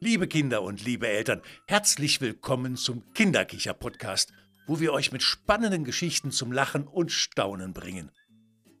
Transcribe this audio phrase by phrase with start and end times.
[0.00, 4.32] Liebe Kinder und liebe Eltern, herzlich willkommen zum Kinderkicher-Podcast,
[4.68, 8.12] wo wir euch mit spannenden Geschichten zum Lachen und Staunen bringen.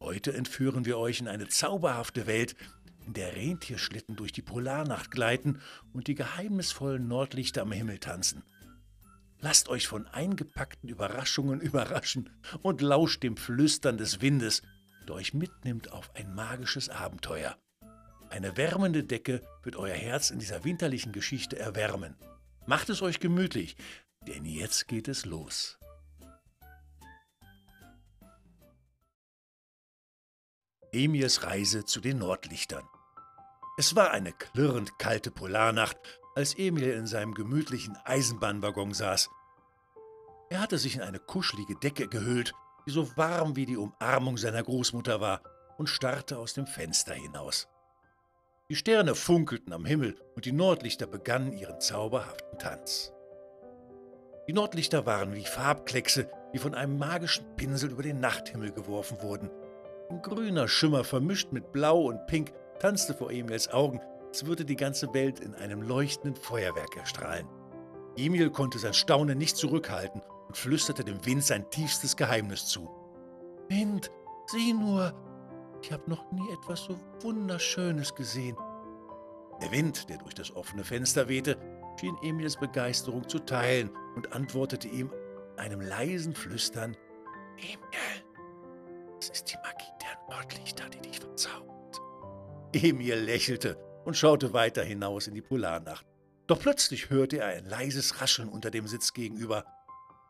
[0.00, 2.56] Heute entführen wir euch in eine zauberhafte Welt,
[3.06, 5.60] in der Rentierschlitten durch die Polarnacht gleiten
[5.92, 8.42] und die geheimnisvollen Nordlichter am Himmel tanzen.
[9.38, 12.30] Lasst euch von eingepackten Überraschungen überraschen
[12.62, 14.62] und lauscht dem Flüstern des Windes,
[15.06, 17.58] der euch mitnimmt auf ein magisches Abenteuer.
[18.32, 22.16] Eine wärmende Decke wird euer Herz in dieser winterlichen Geschichte erwärmen.
[22.64, 23.76] Macht es euch gemütlich,
[24.26, 25.78] denn jetzt geht es los.
[30.92, 32.88] Emils Reise zu den Nordlichtern.
[33.76, 35.98] Es war eine klirrend kalte Polarnacht,
[36.34, 39.28] als Emil in seinem gemütlichen Eisenbahnwaggon saß.
[40.48, 42.54] Er hatte sich in eine kuschelige Decke gehüllt,
[42.86, 45.42] die so warm wie die Umarmung seiner Großmutter war,
[45.76, 47.68] und starrte aus dem Fenster hinaus.
[48.70, 53.12] Die Sterne funkelten am Himmel und die Nordlichter begannen ihren zauberhaften Tanz.
[54.48, 59.50] Die Nordlichter waren wie Farbkleckse, die von einem magischen Pinsel über den Nachthimmel geworfen wurden.
[60.10, 64.76] Ein grüner Schimmer vermischt mit Blau und Pink tanzte vor Emils Augen, als würde die
[64.76, 67.46] ganze Welt in einem leuchtenden Feuerwerk erstrahlen.
[68.16, 72.90] Emil konnte sein Staunen nicht zurückhalten und flüsterte dem Wind sein tiefstes Geheimnis zu.
[73.68, 74.10] Wind,
[74.46, 75.12] sieh nur,
[75.82, 78.56] ich habe noch nie etwas so Wunderschönes gesehen.
[79.60, 81.56] Der Wind, der durch das offene Fenster wehte,
[81.98, 85.12] schien Emils Begeisterung zu teilen und antwortete ihm
[85.56, 86.96] einem leisen Flüstern:
[87.58, 88.24] Emil,
[89.18, 92.00] es ist die Magie der Nordlichter, die dich verzaubert.
[92.72, 96.06] Emil lächelte und schaute weiter hinaus in die Polarnacht.
[96.46, 99.64] Doch plötzlich hörte er ein leises Rascheln unter dem Sitz gegenüber.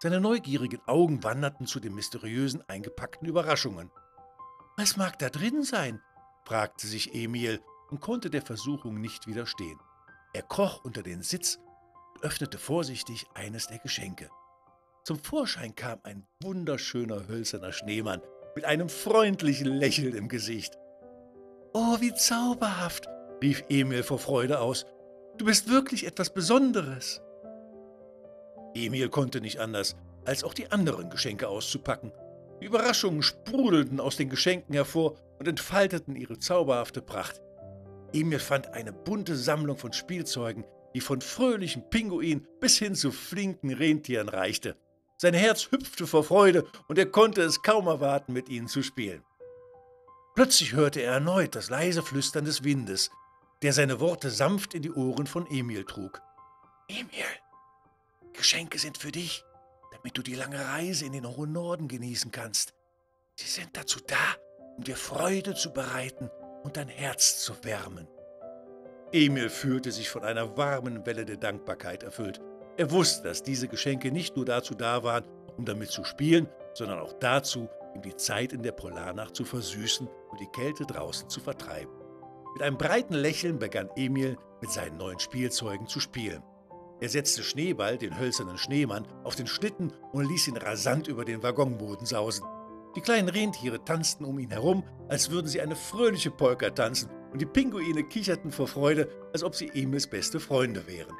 [0.00, 3.90] Seine neugierigen Augen wanderten zu den mysteriösen eingepackten Überraschungen.
[4.76, 6.00] Was mag da drin sein?
[6.44, 9.78] fragte sich Emil und konnte der Versuchung nicht widerstehen.
[10.32, 11.58] Er kroch unter den Sitz
[12.14, 14.30] und öffnete vorsichtig eines der Geschenke.
[15.04, 18.22] Zum Vorschein kam ein wunderschöner hölzerner Schneemann
[18.54, 20.78] mit einem freundlichen Lächeln im Gesicht.
[21.74, 23.08] Oh, wie zauberhaft!
[23.42, 24.86] rief Emil vor Freude aus.
[25.36, 27.20] Du bist wirklich etwas Besonderes.
[28.74, 32.12] Emil konnte nicht anders, als auch die anderen Geschenke auszupacken.
[32.62, 37.40] Die Überraschungen sprudelten aus den Geschenken hervor und entfalteten ihre zauberhafte Pracht.
[38.12, 40.64] Emil fand eine bunte Sammlung von Spielzeugen,
[40.94, 44.76] die von fröhlichen Pinguinen bis hin zu flinken Rentieren reichte.
[45.16, 49.24] Sein Herz hüpfte vor Freude und er konnte es kaum erwarten, mit ihnen zu spielen.
[50.36, 53.10] Plötzlich hörte er erneut das leise Flüstern des Windes,
[53.62, 56.22] der seine Worte sanft in die Ohren von Emil trug.
[56.86, 57.26] Emil,
[58.34, 59.42] Geschenke sind für dich
[60.02, 62.74] damit du die lange Reise in den hohen Norden genießen kannst.
[63.36, 64.16] Sie sind dazu da,
[64.76, 66.28] um dir Freude zu bereiten
[66.64, 68.08] und dein Herz zu wärmen.
[69.12, 72.40] Emil fühlte sich von einer warmen Welle der Dankbarkeit erfüllt.
[72.78, 75.24] Er wusste, dass diese Geschenke nicht nur dazu da waren,
[75.56, 80.08] um damit zu spielen, sondern auch dazu, ihm die Zeit in der Polarnacht zu versüßen
[80.08, 81.92] und die Kälte draußen zu vertreiben.
[82.54, 86.42] Mit einem breiten Lächeln begann Emil mit seinen neuen Spielzeugen zu spielen.
[87.02, 91.42] Er setzte Schneeball, den hölzernen Schneemann, auf den Schlitten und ließ ihn rasant über den
[91.42, 92.46] Waggonboden sausen.
[92.94, 97.42] Die kleinen Rentiere tanzten um ihn herum, als würden sie eine fröhliche Polka tanzen, und
[97.42, 101.16] die Pinguine kicherten vor Freude, als ob sie Emils beste Freunde wären.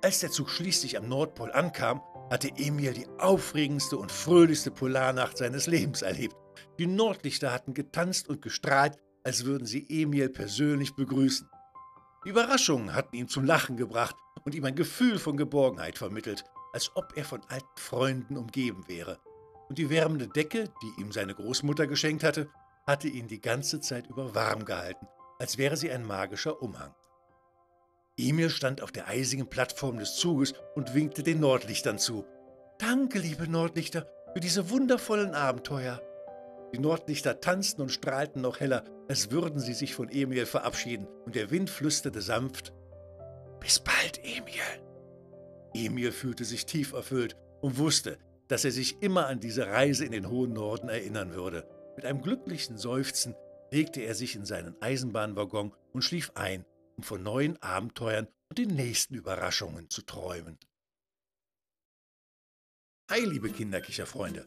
[0.00, 2.00] Als der Zug schließlich am Nordpol ankam,
[2.30, 6.34] hatte Emil die aufregendste und fröhlichste Polarnacht seines Lebens erlebt.
[6.78, 11.46] Die Nordlichter hatten getanzt und gestrahlt, als würden sie Emil persönlich begrüßen.
[12.24, 16.90] Die Überraschungen hatten ihn zum Lachen gebracht und ihm ein Gefühl von Geborgenheit vermittelt, als
[16.94, 19.18] ob er von alten Freunden umgeben wäre.
[19.68, 22.48] Und die wärmende Decke, die ihm seine Großmutter geschenkt hatte,
[22.86, 25.06] hatte ihn die ganze Zeit über warm gehalten,
[25.38, 26.94] als wäre sie ein magischer Umhang.
[28.16, 32.24] Emil stand auf der eisigen Plattform des Zuges und winkte den Nordlichtern zu.
[32.78, 36.00] Danke, liebe Nordlichter, für diese wundervollen Abenteuer.
[36.72, 41.34] Die Nordlichter tanzten und strahlten noch heller, als würden sie sich von Emil verabschieden, und
[41.34, 42.72] der Wind flüsterte sanft
[43.64, 44.60] Bis bald, Emil.
[45.72, 50.12] Emil fühlte sich tief erfüllt und wusste, dass er sich immer an diese Reise in
[50.12, 51.66] den hohen Norden erinnern würde.
[51.96, 53.34] Mit einem glücklichen Seufzen
[53.70, 56.66] legte er sich in seinen Eisenbahnwaggon und schlief ein,
[56.98, 60.58] um von neuen Abenteuern und den nächsten Überraschungen zu träumen.
[63.10, 64.46] Hi, liebe Kinderkicherfreunde!